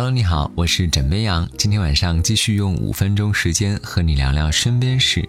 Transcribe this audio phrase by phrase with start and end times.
[0.00, 1.48] Hello，你好，我是枕边羊。
[1.58, 5.28] 今天晚上继续用五分钟时间和你聊聊身边事。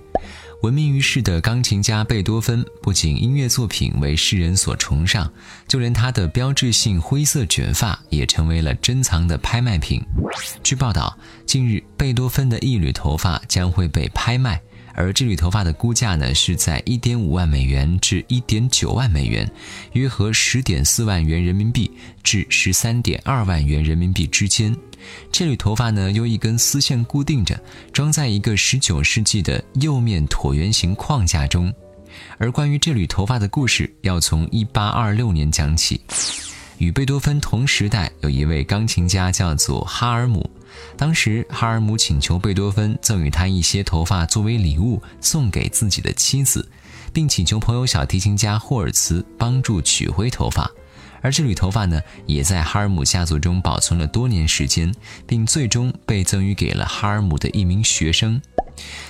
[0.61, 5.27] 闻名于世的钢琴家贝多芬，不仅音乐作品为世人所崇尚，
[5.67, 10.03] 就连他的标志性灰色卷发也成为了珍藏的拍卖品。
[10.61, 11.17] 据报道，
[11.47, 14.61] 近日贝多芬的一缕头发将会被拍卖。
[14.99, 19.49] 而这缕头发的估价呢，是在一点五万美元至一点九万美元，
[19.93, 21.89] 约合十点四万元人民币
[22.21, 24.75] 至十三点二万元人民币之间。
[25.31, 27.57] 这缕头发呢，由一根丝线固定着，
[27.93, 31.73] 装在一个十九世纪的釉面椭圆形框架中。
[32.37, 36.01] 而关于这缕头发的故事，要从一八二六年讲起。
[36.79, 40.49] 与贝多芬同时代有一位钢琴家，叫做哈尔姆。
[40.95, 46.65] 当时，哈尔姆请求贝多芬赠予他一些头发作为礼物送给自己的妻子，
[47.11, 50.71] 并请求朋友小提琴家霍尔茨帮助取回头发。
[51.21, 54.93] 而这缕头发呢，也在哈尔姆家族中保存了多年时间，
[55.27, 58.41] 并最终被赠予给了哈尔姆的一名学生。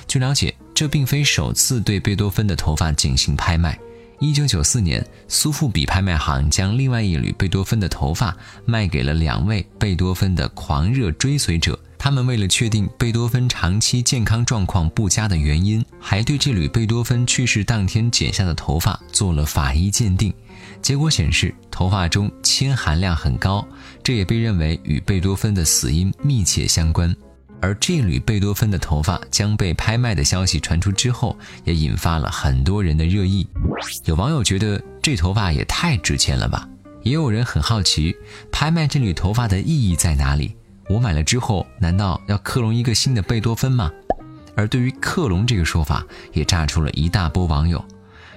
[0.07, 3.77] 据了解，这并非首次对贝多芬的头发进行拍卖。
[4.19, 11.79] 一九九四年，苏富比拍卖行将另外一缕贝多芬的头发卖给了两位贝多芬的狂热追随者。
[11.97, 20.33] 他们为了确定贝多芬长期健康状况不佳的原因，还对这缕贝多芬去世当天剪下的头发做了法医鉴定。
[20.81, 23.65] 结果显示，头发中铅含量很高，
[24.03, 27.15] 这也被认为与贝多芬的死因密切相关。
[27.61, 33.47] 而这缕贝多芬的头发将被拍卖的消息传出之后，也引发了很多人的热议。
[34.05, 36.67] 有网友觉得这头发也太值钱了吧，
[37.03, 38.15] 也有人很好奇，
[38.51, 40.55] 拍卖这缕头发的意义在哪里？
[40.87, 43.91] 我买了之后，难道要克隆一个新的贝多芬吗？
[44.55, 47.83] 而对于克隆这个说法，也炸出了一大波网友。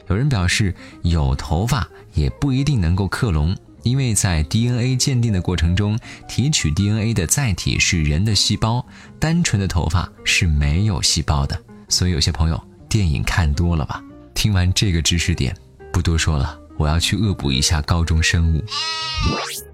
[0.08, 3.56] 有人表示，有头发也不一定能够克隆。
[3.82, 8.84] 因为在 DNA 鉴定的过程中，提取 DNA 的载体是人的细胞，
[9.18, 11.60] 单纯的头发是没有细胞的。
[11.88, 14.02] 所以有些朋友电影看多了吧？
[14.34, 15.54] 听完这个知识点，
[15.92, 18.64] 不多说了，我要去恶补一下高中生物。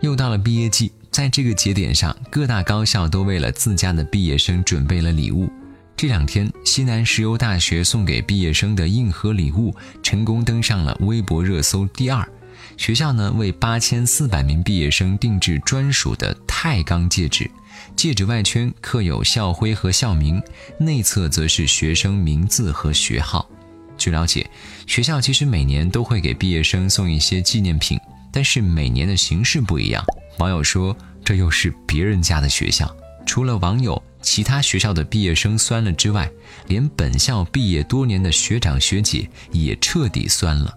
[0.01, 5.49] 又到了毕业季，在这个节点上，各大高校都为了自家的毕业生准备了礼物。
[5.97, 12.29] 这两天，西南石油大学送给毕业生的硬核礼物，成功登上了微博热搜第二。
[12.77, 17.51] 学校呢为八千四百名毕业生定制专属的钛钢戒指，
[17.97, 20.41] 戒指外圈刻有校徽和校名，
[20.79, 23.49] 内侧则是学生名字和学号。
[23.97, 24.49] 据了解，
[24.87, 27.99] 学校其实每年都会给毕业生送一些纪念品，
[28.33, 30.05] 但是每年的形式不一样。
[30.39, 32.89] 网友说，这又是别人家的学校。
[33.27, 36.31] 除了网友，其他学校的毕业生酸了之外，
[36.69, 40.75] 连本校毕业多年的学长学姐也彻底酸了。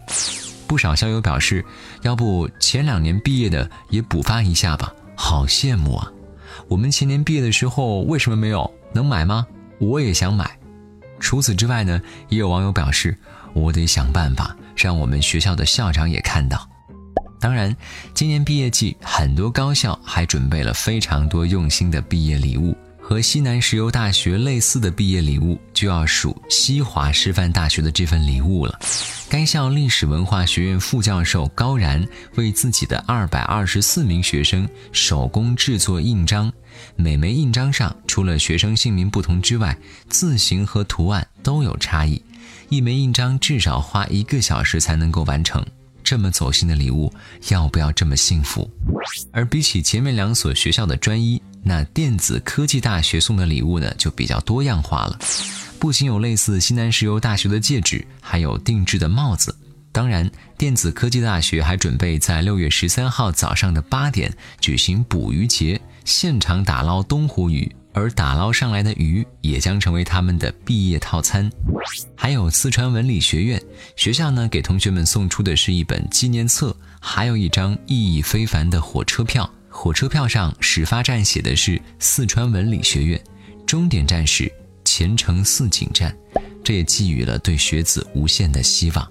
[0.72, 1.66] 不少校友表示，
[2.02, 6.10] 要不前两年毕业的也补发一下吧，好羡慕啊！
[6.70, 8.74] 我们前年毕业的时候为什么没有？
[8.94, 9.46] 能买吗？
[9.80, 10.50] 我也想买。
[11.20, 13.14] 除此之外呢，也有网友表示，
[13.52, 16.66] 我得想办法让我们学校的校长也看到。
[17.38, 17.76] 当然，
[18.14, 22.74] 今年毕业季，很多高校还准备了非常多用心的毕业礼物。
[23.02, 28.80] 和西南石油大学类似的毕业礼物，就要数西华师范大学的这份礼物了。
[29.32, 32.06] 该校历史文化学院副教授高然
[32.36, 36.52] 为自己的二百二十四名学生手工制作印章，
[36.98, 39.78] 每枚印章上除了学生姓名不同之外，
[40.10, 42.22] 字形和图案都有差异。
[42.68, 45.66] 一枚印章至少花一个小时才能够完成。
[46.12, 47.10] 这么走心的礼物，
[47.48, 48.70] 要不要这么幸福？
[49.32, 55.18] 而比起前面两所学校的专一，那电子科技大学送的礼物呢，就比较多样化了。
[55.80, 59.58] 不仅有类似西南石油大学的戒指，还有定制的帽子。
[59.94, 64.30] 当然，电子科技大学还准备在六月十三号早上的八点
[64.60, 67.74] 举行捕鱼节，现场打捞东湖鱼。
[67.94, 71.52] 而打捞上来的鱼也将成为他们的毕业套餐。
[72.16, 73.62] 还有四川文理学院
[73.96, 79.50] 学校呢，给同学们送出的是一本纪念册，还有一张意义非凡的火车票。
[79.70, 83.20] 火车票上始发站写的是四川文理学院，
[83.66, 84.52] 终点站是
[84.84, 86.16] 前程似锦站，
[86.64, 89.10] 这也寄予了对学子无限的希望。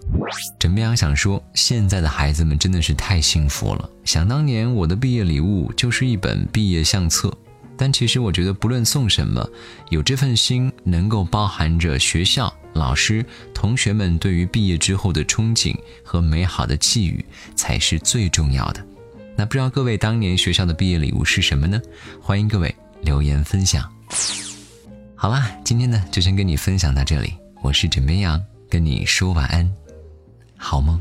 [0.59, 3.91] 枕边羊想说，现在的孩子们真的是太幸福了。
[4.05, 7.35] 想当年，我的毕业礼物就是一本毕业相册。
[7.81, 9.49] 但其实我觉得，不论送什么，
[9.88, 13.25] 有这份心，能够包含着学校、老师、
[13.55, 15.75] 同学们对于毕业之后的憧憬
[16.05, 17.25] 和美好的寄语，
[17.56, 18.87] 才是最重要的。
[19.35, 21.81] 那不知道各位当年学校的毕业礼物是什么呢？
[22.21, 23.91] 欢迎各位留言分享。
[25.17, 28.38] 好啦，今天呢就先跟你分享到这里，我是枕边羊，
[28.69, 29.67] 跟你说晚安，
[30.55, 31.00] 好梦。